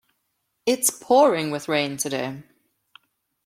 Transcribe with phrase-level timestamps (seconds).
[0.65, 2.41] It's pouring with rain today.